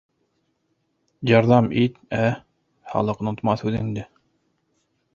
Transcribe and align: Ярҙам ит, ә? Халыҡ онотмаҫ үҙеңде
Ярҙам 1.33 1.69
ит, 1.83 2.01
ә? 2.21 2.25
Халыҡ 2.95 3.25
онотмаҫ 3.27 3.67
үҙеңде 3.71 4.11